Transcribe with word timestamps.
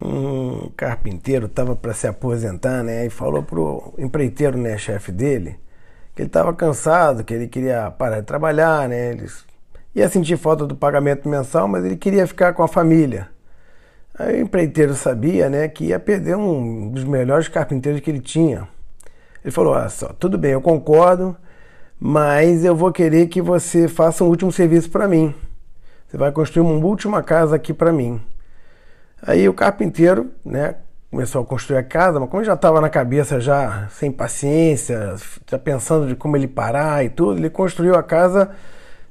um 0.00 0.70
carpinteiro 0.76 1.46
estava 1.46 1.76
para 1.76 1.92
se 1.92 2.06
aposentar, 2.06 2.82
né? 2.82 3.06
E 3.06 3.10
falou 3.10 3.42
pro 3.42 3.94
empreiteiro, 3.98 4.56
né, 4.56 4.78
chefe 4.78 5.12
dele, 5.12 5.58
que 6.14 6.22
ele 6.22 6.28
estava 6.28 6.52
cansado, 6.54 7.22
que 7.22 7.34
ele 7.34 7.46
queria 7.48 7.90
parar 7.90 8.20
de 8.20 8.26
trabalhar, 8.26 8.88
né? 8.88 9.10
Ele 9.10 9.26
ia 9.94 10.08
sentir 10.08 10.36
falta 10.38 10.66
do 10.66 10.74
pagamento 10.74 11.28
mensal, 11.28 11.68
mas 11.68 11.84
ele 11.84 11.96
queria 11.96 12.26
ficar 12.26 12.54
com 12.54 12.62
a 12.62 12.68
família. 12.68 13.28
Aí 14.18 14.40
o 14.40 14.42
empreiteiro 14.42 14.94
sabia, 14.94 15.48
né, 15.48 15.68
que 15.68 15.86
ia 15.86 15.98
perder 15.98 16.36
um 16.36 16.90
dos 16.90 17.04
melhores 17.04 17.48
carpinteiros 17.48 18.00
que 18.00 18.10
ele 18.10 18.20
tinha. 18.20 18.68
Ele 19.44 19.50
falou: 19.52 19.74
"Olha 19.74 19.88
só, 19.88 20.08
tudo 20.08 20.38
bem, 20.38 20.52
eu 20.52 20.60
concordo, 20.60 21.36
mas 21.98 22.64
eu 22.64 22.74
vou 22.74 22.92
querer 22.92 23.28
que 23.28 23.42
você 23.42 23.88
faça 23.88 24.24
um 24.24 24.28
último 24.28 24.52
serviço 24.52 24.90
para 24.90 25.08
mim. 25.08 25.34
Você 26.08 26.16
vai 26.16 26.32
construir 26.32 26.62
uma 26.62 26.84
última 26.84 27.22
casa 27.22 27.56
aqui 27.56 27.72
para 27.74 27.92
mim." 27.92 28.20
Aí 29.22 29.48
o 29.48 29.54
carpinteiro, 29.54 30.30
né, 30.44 30.76
começou 31.10 31.42
a 31.42 31.44
construir 31.44 31.78
a 31.78 31.82
casa, 31.82 32.20
mas 32.20 32.30
como 32.30 32.44
já 32.44 32.54
estava 32.54 32.80
na 32.80 32.88
cabeça 32.88 33.40
já 33.40 33.88
sem 33.90 34.12
paciência, 34.12 35.16
já 35.50 35.58
pensando 35.58 36.06
de 36.06 36.14
como 36.14 36.36
ele 36.36 36.46
parar 36.46 37.04
e 37.04 37.08
tudo, 37.08 37.38
ele 37.38 37.50
construiu 37.50 37.96
a 37.96 38.02
casa 38.02 38.50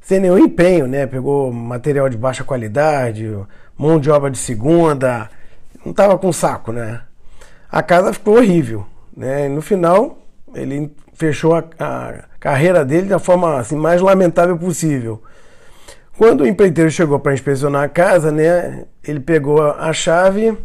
sem 0.02 0.20
nenhum 0.20 0.38
empenho, 0.38 0.88
né? 0.88 1.05
Pegou 1.05 1.52
material 1.52 2.09
de 2.09 2.17
baixa 2.17 2.44
qualidade, 2.44 3.30
mão 3.77 4.00
de 4.00 4.09
obra 4.09 4.31
de 4.31 4.38
segunda, 4.38 5.30
não 5.84 5.91
estava 5.91 6.17
com 6.17 6.31
saco, 6.31 6.72
né? 6.72 7.02
A 7.70 7.84
casa 7.84 8.14
ficou 8.14 8.38
horrível, 8.38 8.86
né? 9.16 9.45
E 9.45 9.50
no 9.50 9.62
final 9.62 10.17
ele 10.55 10.95
fechou 11.14 11.53
a, 11.53 11.64
a 11.78 12.23
carreira 12.39 12.86
dele 12.86 13.08
da 13.08 13.20
forma 13.20 13.59
assim, 13.59 13.76
mais 13.76 14.02
lamentável 14.02 14.58
possível. 14.58 15.22
Quando 16.20 16.41
o 16.41 16.46
empreiteiro 16.46 16.91
chegou 16.91 17.18
para 17.18 17.34
inspecionar 17.34 17.84
a 17.84 17.88
casa, 17.88 18.30
né, 18.30 18.84
ele 19.02 19.22
pegou 19.22 19.62
a 19.62 19.94
chave, 19.94 20.58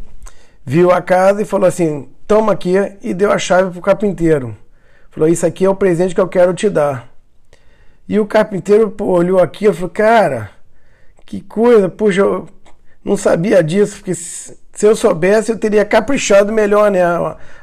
viu 0.67 0.91
a 0.91 1.01
casa 1.01 1.43
e 1.43 1.45
falou 1.45 1.69
assim: 1.69 2.09
toma 2.27 2.53
aqui, 2.53 2.75
e 3.01 3.15
deu 3.15 3.31
a 3.31 3.39
chave 3.39 3.71
para 3.71 3.79
o 3.79 3.83
carpinteiro. 3.83 4.57
Falou: 5.13 5.29
Isso 5.29 5.47
aqui 5.47 5.65
é 5.65 5.71
o 5.71 5.77
presente 5.77 6.13
que 6.13 6.21
eu 6.21 6.27
quero 6.27 6.53
te 6.55 6.69
dar. 6.69 7.09
E 8.09 8.19
o 8.19 8.27
carpinteiro 8.27 8.91
pô, 8.91 9.05
olhou 9.05 9.39
aqui 9.39 9.67
e 9.67 9.73
falou: 9.73 9.91
Cara, 9.91 10.51
que 11.25 11.41
coisa, 11.41 11.89
puxa, 11.89 12.23
eu 12.23 12.49
não 13.05 13.17
sabia 13.17 13.63
disso, 13.63 13.99
porque 13.99 14.13
se 14.13 14.59
eu 14.83 14.97
soubesse 14.97 15.53
eu 15.53 15.57
teria 15.57 15.85
caprichado 15.85 16.53
melhor, 16.53 16.91
né? 16.91 17.01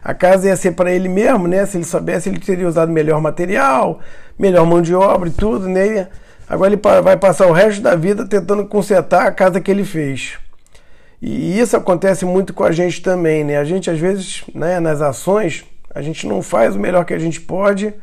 A 0.02 0.14
casa 0.14 0.48
ia 0.48 0.56
ser 0.56 0.72
para 0.72 0.94
ele 0.94 1.10
mesmo, 1.10 1.46
né? 1.46 1.66
Se 1.66 1.76
ele 1.76 1.84
soubesse, 1.84 2.30
ele 2.30 2.40
teria 2.40 2.70
usado 2.70 2.90
melhor 2.90 3.20
material, 3.20 4.00
melhor 4.40 4.66
mão 4.66 4.82
de 4.82 4.96
obra 4.96 5.28
e 5.28 5.34
tudo, 5.34 5.68
né? 5.68 6.08
Agora 6.52 6.74
ele 6.74 6.82
vai 7.02 7.16
passar 7.16 7.48
o 7.48 7.54
resto 7.54 7.82
da 7.82 7.96
vida 7.96 8.28
tentando 8.28 8.66
consertar 8.66 9.26
a 9.26 9.32
casa 9.32 9.62
que 9.62 9.72
ele 9.72 9.86
fez. 9.86 10.38
E 11.22 11.58
isso 11.58 11.78
acontece 11.78 12.26
muito 12.26 12.54
com 12.54 12.66
a 12.66 12.74
gente 12.74 13.02
também, 13.02 13.42
né? 13.46 13.58
A 13.58 13.64
gente 13.64 13.90
às 13.90 13.98
vezes, 13.98 14.44
né, 14.54 14.78
nas 14.82 15.02
ações, 15.02 15.64
a 15.96 16.02
gente 16.02 16.28
não 16.28 16.42
faz 16.42 16.76
o 16.76 16.80
melhor 16.80 17.06
que 17.06 17.14
a 17.14 17.18
gente 17.18 17.40
pode 17.40 17.94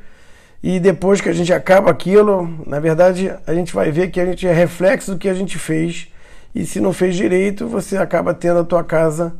e 0.62 0.80
depois 0.80 1.20
que 1.20 1.28
a 1.28 1.32
gente 1.34 1.52
acaba 1.52 1.90
aquilo, 1.90 2.64
na 2.66 2.80
verdade, 2.80 3.30
a 3.46 3.52
gente 3.52 3.74
vai 3.74 3.90
ver 3.90 4.10
que 4.10 4.18
a 4.18 4.24
gente 4.24 4.46
é 4.46 4.52
reflexo 4.54 5.12
do 5.12 5.18
que 5.18 5.28
a 5.28 5.34
gente 5.34 5.58
fez 5.58 6.08
e 6.54 6.64
se 6.64 6.80
não 6.80 6.94
fez 6.94 7.16
direito, 7.16 7.68
você 7.68 7.98
acaba 7.98 8.32
tendo 8.32 8.60
a 8.60 8.64
tua 8.64 8.82
casa 8.82 9.34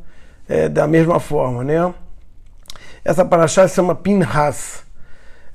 é, 0.47 0.69
da 0.69 0.87
mesma 0.87 1.19
forma, 1.19 1.65
né? 1.65 1.95
Essa 3.03 3.25
paraxá 3.25 3.67
se 3.67 3.75
chama 3.75 3.95
Pinhas. 3.95 4.87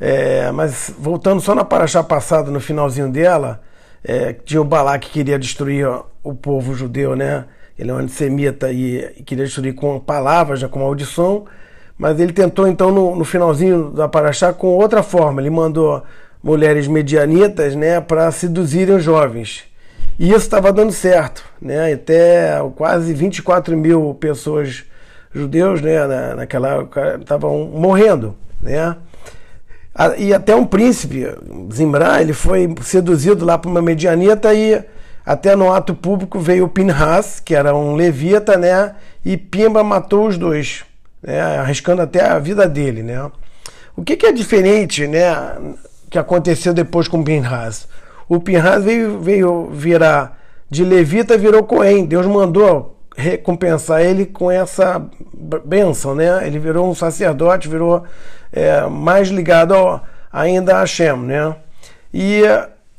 É, 0.06 0.52
mas 0.52 0.94
voltando 1.00 1.40
só 1.40 1.56
na 1.56 1.64
paraxá 1.64 2.04
passada, 2.04 2.52
no 2.52 2.60
finalzinho 2.60 3.10
dela, 3.10 3.62
é, 4.04 4.34
tinha 4.34 4.62
o 4.62 4.66
Balaque 4.66 5.08
que 5.08 5.14
queria 5.14 5.40
destruir 5.40 5.88
o 6.22 6.36
povo 6.36 6.76
judeu, 6.76 7.16
né? 7.16 7.46
Ele 7.80 7.90
é 7.90 7.94
um 7.94 8.00
antissemita 8.00 8.70
e, 8.70 9.24
queria 9.26 9.46
destruir 9.46 9.74
com 9.74 9.98
palavras, 10.02 10.60
já 10.60 10.68
com 10.68 10.80
maldição. 10.80 11.46
Mas 11.98 12.20
ele 12.20 12.34
tentou 12.34 12.68
então 12.68 12.92
no, 12.92 13.16
no 13.16 13.24
finalzinho 13.24 13.92
da 13.92 14.10
paraxá 14.10 14.52
com 14.52 14.68
outra 14.76 15.02
forma. 15.02 15.42
Ele 15.42 15.50
mandou 15.50 16.04
mulheres 16.44 16.86
medianitas, 16.86 17.74
né, 17.74 18.02
para 18.02 18.30
seduzirem 18.30 18.96
os 18.96 19.04
jovens. 19.06 19.64
E 20.20 20.28
isso 20.28 20.40
estava 20.40 20.74
dando 20.74 20.92
certo, 20.92 21.46
né? 21.62 21.94
Até 21.94 22.60
quase 22.76 23.14
24 23.14 23.78
mil 23.78 24.14
pessoas 24.16 24.84
judeus, 25.34 25.82
né, 25.82 26.06
naquela 26.36 26.74
época 26.74 27.20
estavam 27.22 27.70
morrendo, 27.74 28.36
né? 28.62 28.98
E 30.18 30.34
até 30.34 30.56
um 30.56 30.66
príncipe, 30.66 31.28
Zimran, 31.72 32.20
ele 32.20 32.34
foi 32.34 32.74
seduzido 32.82 33.46
lá 33.46 33.58
por 33.58 33.70
uma 33.70 33.82
medianita 33.82 34.52
e 34.54 34.84
até 35.26 35.56
no 35.56 35.72
ato 35.72 35.94
público 35.94 36.40
veio 36.40 36.68
Pinhas, 36.68 37.40
que 37.40 37.54
era 37.56 37.76
um 37.76 37.96
levita, 37.96 38.58
né? 38.58 38.96
E 39.24 39.38
Pimba 39.38 39.84
matou 39.84 40.28
os 40.28 40.38
dois, 40.38 40.84
né? 41.22 41.40
arriscando 41.60 42.02
até 42.02 42.26
a 42.26 42.40
vida 42.40 42.68
dele, 42.68 43.04
né? 43.04 43.32
O 43.96 44.04
que, 44.04 44.18
que 44.18 44.26
é 44.26 44.32
diferente, 44.32 45.08
né? 45.08 45.36
Que 46.10 46.18
aconteceu 46.18 46.74
depois 46.74 47.08
com 47.08 47.24
Pinhas? 47.24 47.88
O 48.28 48.40
Pinhas 48.40 48.84
veio, 48.84 49.20
veio 49.20 49.70
virar 49.72 50.40
de 50.70 50.84
levita, 50.84 51.38
virou 51.38 51.64
Cohen. 51.64 52.06
Deus 52.06 52.26
mandou 52.26 52.98
recompensar 53.16 54.02
ele 54.02 54.26
com 54.26 54.50
essa 54.50 55.06
bênção, 55.64 56.16
né? 56.16 56.46
Ele 56.48 56.58
virou 56.58 56.90
um 56.90 56.96
sacerdote, 56.96 57.70
virou 57.70 58.04
é, 58.54 58.86
mais 58.88 59.30
ligado 59.30 59.74
ao, 59.74 60.02
ainda 60.32 60.78
a 60.78 60.80
Hashem, 60.82 61.18
né? 61.18 61.56
E 62.14 62.44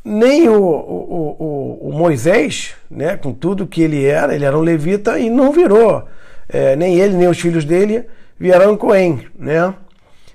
nem 0.05 0.49
o, 0.49 0.61
o, 0.61 1.37
o, 1.39 1.89
o, 1.89 1.93
Moisés, 1.93 2.75
né, 2.91 3.17
com 3.17 3.33
tudo 3.33 3.67
que 3.67 3.81
ele 3.81 4.05
era, 4.05 4.35
ele 4.35 4.45
era 4.45 4.59
um 4.59 4.61
levita 4.61 5.19
e 5.19 5.31
não 5.31 5.53
virou. 5.53 6.05
É, 6.49 6.77
nem 6.77 6.99
ele, 6.99 7.17
nem 7.17 7.29
os 7.29 7.41
filhos 7.41 7.65
dele 7.65 8.05
vieram 8.39 8.77
Cohen, 8.77 9.27
né? 9.39 9.73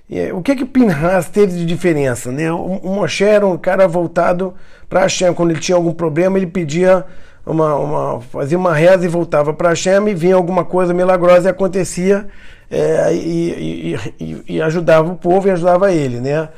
E, 0.09 0.31
o 0.31 0.41
que 0.41 0.55
que 0.55 0.65
Pinhas 0.65 1.29
teve 1.29 1.53
de 1.53 1.65
diferença, 1.65 2.31
né? 2.31 2.51
O, 2.51 2.79
o 2.81 2.95
Moshe 2.95 3.23
era 3.23 3.45
um 3.45 3.57
cara 3.57 3.87
voltado 3.87 4.55
para 4.87 5.01
Hashem. 5.01 5.33
Quando 5.33 5.51
ele 5.51 5.59
tinha 5.59 5.75
algum 5.75 5.93
problema, 5.93 6.37
ele 6.37 6.47
pedia 6.47 7.05
uma, 7.49 7.75
uma, 7.75 8.21
fazia 8.21 8.57
uma 8.57 8.73
reza 8.73 9.05
e 9.05 9.07
voltava 9.07 9.53
para 9.53 9.69
Hashem 9.69 10.07
e 10.07 10.13
vinha 10.13 10.35
alguma 10.35 10.63
coisa 10.63 10.93
milagrosa 10.93 11.49
e 11.49 11.51
acontecia 11.51 12.27
é, 12.69 13.11
e, 13.13 13.97
e, 14.19 14.43
e, 14.47 14.61
ajudava 14.61 15.11
o 15.11 15.15
povo 15.15 15.47
e 15.47 15.51
ajudava 15.51 15.91
ele, 15.91 16.19
né? 16.19 16.49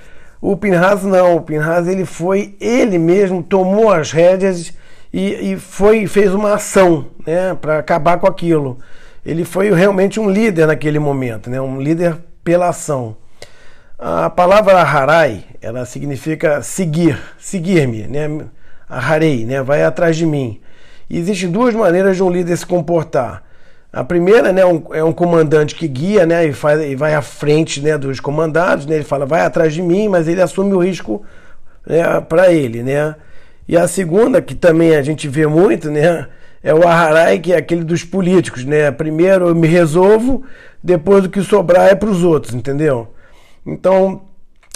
O 0.42 0.58
Pinhas 0.58 1.04
não, 1.04 1.38
o 1.38 1.42
Pinhas 1.42 1.88
ele 1.88 2.04
foi, 2.04 2.56
ele 2.60 2.98
mesmo 2.98 3.42
tomou 3.42 3.90
as 3.92 4.12
rédeas 4.12 4.74
e, 5.14 5.54
e 5.54 5.58
foi 5.58 6.08
fez 6.08 6.34
uma 6.34 6.56
ação, 6.56 7.08
né, 7.26 7.54
para 7.54 7.78
acabar 7.78 8.20
com 8.20 8.28
aquilo. 8.28 8.78
Ele 9.26 9.46
foi 9.46 9.72
realmente 9.72 10.20
um 10.20 10.30
líder 10.30 10.68
naquele 10.68 11.00
momento, 11.00 11.50
né, 11.50 11.62
um 11.62 11.80
líder 11.80 12.18
pela 12.44 12.70
ação. 12.70 13.16
A 13.98 14.30
palavra 14.30 14.82
harai, 14.82 15.46
ela 15.62 15.86
significa 15.86 16.62
seguir, 16.62 17.18
seguir-me, 17.38 18.08
né, 18.08 18.46
harei, 18.90 19.46
né, 19.46 19.62
vai 19.62 19.84
atrás 19.84 20.18
de 20.18 20.26
mim. 20.26 20.60
E 21.12 21.20
existem 21.20 21.52
duas 21.52 21.76
maneiras 21.76 22.16
de 22.16 22.24
um 22.24 22.30
líder 22.30 22.56
se 22.56 22.66
comportar. 22.66 23.44
A 23.92 24.02
primeira 24.02 24.54
né, 24.54 24.66
um, 24.66 24.82
é 24.94 25.04
um 25.04 25.12
comandante 25.12 25.76
que 25.76 25.86
guia 25.86 26.26
né, 26.26 26.46
e, 26.46 26.54
faz, 26.54 26.80
e 26.80 26.96
vai 26.96 27.14
à 27.14 27.22
frente 27.22 27.82
né, 27.82 27.98
dos 27.98 28.22
comandados, 28.22 28.86
né, 28.86 28.96
ele 28.96 29.04
fala, 29.04 29.26
vai 29.26 29.42
atrás 29.42 29.74
de 29.74 29.82
mim, 29.82 30.08
mas 30.08 30.30
ele 30.30 30.42
assume 30.42 30.72
o 30.72 30.80
risco 30.80 31.22
né, 31.86 32.22
para 32.22 32.54
ele. 32.54 32.82
Né? 32.82 33.14
E 33.68 33.76
a 33.76 33.90
segunda, 33.90 34.42
que 34.42 34.56
também 34.56 34.96
a 34.96 35.02
gente 35.02 35.28
vê 35.28 35.46
muito, 35.46 35.92
né, 35.92 36.30
é 36.64 36.74
o 36.74 36.88
Aharai, 36.88 37.40
que 37.40 37.52
é 37.52 37.58
aquele 37.58 37.84
dos 37.84 38.06
políticos. 38.06 38.64
Né? 38.64 38.90
Primeiro 38.90 39.50
eu 39.50 39.56
me 39.56 39.68
resolvo, 39.68 40.46
depois 40.82 41.26
o 41.26 41.30
que 41.30 41.42
sobrar 41.42 41.90
é 41.90 41.96
para 41.96 42.10
os 42.10 42.24
outros, 42.24 42.54
entendeu? 42.54 43.10
Então, 43.66 44.22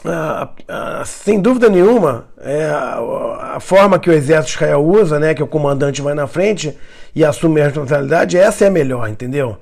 ah, 0.08 0.50
ah, 0.68 1.04
sem 1.06 1.40
dúvida 1.40 1.70
nenhuma, 1.70 2.26
é 2.42 2.66
a, 2.66 3.56
a, 3.56 3.60
forma 3.60 4.00
que 4.00 4.10
o 4.10 4.14
exército 4.14 4.58
de 4.58 4.64
Israel 4.64 4.86
usa, 4.86 5.20
né, 5.20 5.34
que 5.34 5.44
o 5.44 5.48
comandante 5.48 6.02
vai 6.02 6.14
na 6.14 6.28
frente 6.28 6.76
e 7.14 7.24
assume 7.24 7.62
a 7.62 7.66
responsabilidade, 7.66 8.38
essa 8.38 8.66
é 8.66 8.68
a 8.68 8.72
melhor, 8.72 9.10
entendeu? 9.10 9.58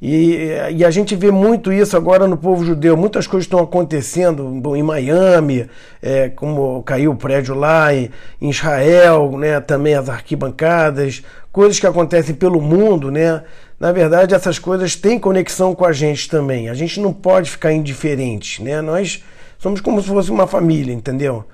E, 0.00 0.52
e, 0.76 0.84
a 0.84 0.90
gente 0.92 1.16
vê 1.16 1.30
muito 1.32 1.72
isso 1.72 1.96
agora 1.96 2.28
no 2.28 2.36
povo 2.36 2.64
judeu. 2.64 2.96
Muitas 2.96 3.26
coisas 3.26 3.46
estão 3.46 3.58
acontecendo 3.58 4.44
bom, 4.44 4.76
em 4.76 4.82
Miami, 4.82 5.68
é, 6.00 6.28
como 6.28 6.84
caiu 6.84 7.10
o 7.10 7.16
prédio 7.16 7.56
lá, 7.56 7.92
em, 7.92 8.08
em 8.40 8.48
Israel, 8.48 9.36
né, 9.36 9.58
também 9.58 9.94
as 9.94 10.08
arquibancadas, 10.08 11.24
coisas 11.50 11.80
que 11.80 11.86
acontecem 11.86 12.32
pelo 12.32 12.60
mundo, 12.60 13.10
né? 13.10 13.42
Na 13.80 13.90
verdade, 13.90 14.34
essas 14.34 14.58
coisas 14.58 14.94
têm 14.94 15.18
conexão 15.18 15.74
com 15.74 15.84
a 15.84 15.92
gente 15.92 16.28
também. 16.28 16.68
A 16.68 16.74
gente 16.74 17.00
não 17.00 17.12
pode 17.12 17.50
ficar 17.50 17.72
indiferente, 17.72 18.62
né? 18.62 18.80
Nós 18.80 19.22
Somos 19.58 19.80
como 19.80 20.00
se 20.00 20.08
fosse 20.08 20.30
uma 20.30 20.46
família, 20.46 20.92
entendeu? 20.92 21.44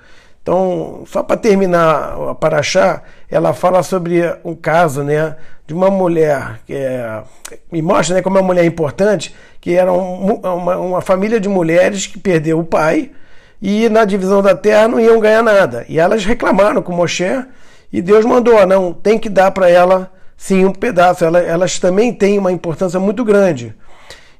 Então, 0.41 1.03
só 1.07 1.23
para 1.23 1.37
terminar 1.37 2.15
a 2.29 2.35
Paraxá, 2.35 3.01
ela 3.29 3.51
fala 3.51 3.81
sobre 3.81 4.21
um 4.43 4.53
caso, 4.53 5.03
né, 5.03 5.35
de 5.65 5.73
uma 5.73 5.89
mulher 5.89 6.59
que 6.67 6.73
é, 6.73 7.23
me 7.71 7.81
mostra, 7.81 8.15
né, 8.15 8.21
como 8.21 8.37
é 8.37 8.41
uma 8.41 8.47
mulher 8.47 8.63
importante, 8.63 9.35
que 9.59 9.73
era 9.73 9.91
um, 9.91 10.35
uma, 10.35 10.77
uma 10.77 11.01
família 11.01 11.39
de 11.39 11.49
mulheres 11.49 12.05
que 12.05 12.19
perdeu 12.19 12.59
o 12.59 12.63
pai 12.63 13.11
e 13.59 13.89
na 13.89 14.05
divisão 14.05 14.43
da 14.43 14.55
terra 14.55 14.87
não 14.87 14.99
iam 14.99 15.19
ganhar 15.19 15.41
nada. 15.41 15.83
E 15.89 15.99
elas 15.99 16.23
reclamaram 16.23 16.81
com 16.83 16.93
Moshe 16.93 17.43
e 17.91 17.99
Deus 17.99 18.23
mandou, 18.23 18.63
não, 18.67 18.93
tem 18.93 19.17
que 19.17 19.29
dar 19.29 19.49
para 19.49 19.67
ela 19.67 20.11
Sim, 20.37 20.65
um 20.65 20.71
pedaço. 20.71 21.23
Elas, 21.23 21.47
elas 21.47 21.79
também 21.79 22.13
têm 22.13 22.37
uma 22.37 22.51
importância 22.51 22.99
muito 22.99 23.23
grande. 23.23 23.73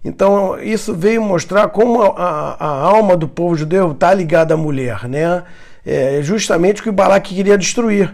Então, 0.05 0.59
isso 0.61 0.93
veio 0.93 1.19
mostrar 1.19 1.67
como 1.69 2.03
a, 2.03 2.09
a, 2.09 2.55
a 2.59 2.67
alma 2.67 3.17
do 3.17 3.27
povo 3.27 3.55
judeu 3.55 3.91
está 3.91 4.13
ligada 4.13 4.53
à 4.53 4.57
mulher, 4.57 5.09
né? 5.09 5.43
É 5.83 6.19
justamente 6.21 6.79
o 6.79 6.83
que 6.83 6.89
o 6.89 6.93
Balaque 6.93 7.33
queria 7.33 7.57
destruir. 7.57 8.13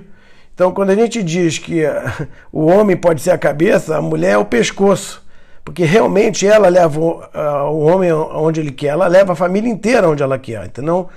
Então, 0.55 0.71
quando 0.71 0.91
a 0.91 0.95
gente 0.95 1.21
diz 1.21 1.57
que 1.57 1.83
o 2.49 2.65
homem 2.65 2.95
pode 2.95 3.21
ser 3.21 3.31
a 3.31 3.37
cabeça, 3.37 3.97
a 3.97 4.01
mulher 4.01 4.31
é 4.31 4.37
o 4.37 4.45
pescoço. 4.45 5.21
Porque 5.65 5.83
realmente 5.83 6.47
ela 6.47 6.69
leva 6.69 6.97
o 6.99 7.79
homem 7.81 8.11
onde 8.11 8.61
ele 8.61 8.71
quer, 8.71 8.87
ela 8.87 9.07
leva 9.07 9.33
a 9.33 9.35
família 9.35 9.69
inteira 9.69 10.09
onde 10.09 10.23
ela 10.23 10.39
quer, 10.39 10.65
entendeu? 10.65 11.09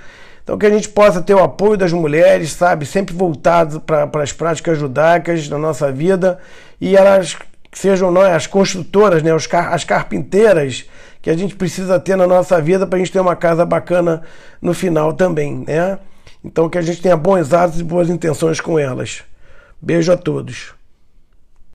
Então, 0.43 0.59
que 0.59 0.67
a 0.67 0.71
gente 0.71 0.88
possa 0.88 1.23
ter 1.23 1.35
o 1.35 1.43
apoio 1.43 1.76
das 1.76 1.93
mulheres, 1.93 2.50
sabe, 2.50 2.85
sempre 2.85 3.15
voltados 3.15 3.79
para 3.79 4.11
as 4.23 4.32
práticas 4.32 4.76
judaicas 4.76 5.49
na 5.49 5.56
nossa 5.56 5.91
vida 5.91 6.38
e 6.81 6.97
elas 6.97 7.38
sejam 7.75 8.11
nós, 8.11 8.32
as 8.32 8.47
construtoras, 8.47 9.23
né, 9.23 9.35
os, 9.35 9.49
as 9.53 9.85
carpinteiras 9.85 10.85
que 11.21 11.31
a 11.31 11.37
gente 11.37 11.55
precisa 11.56 11.99
ter 11.99 12.17
na 12.17 12.26
nossa 12.26 12.61
vida 12.61 12.87
para 12.87 12.97
a 12.97 12.99
gente 12.99 13.12
ter 13.12 13.21
uma 13.21 13.35
casa 13.35 13.65
bacana 13.65 14.23
no 14.61 14.75
final 14.75 15.12
também, 15.12 15.65
né? 15.67 15.99
Então, 16.44 16.69
que 16.69 16.76
a 16.76 16.82
gente 16.82 17.00
tenha 17.00 17.17
bons 17.17 17.55
atos 17.55 17.81
e 17.81 17.82
boas 17.82 18.11
intenções 18.11 18.61
com 18.61 18.79
elas. 18.79 19.23
Beijo 19.81 20.12
a 20.12 20.17
todos. 20.17 20.75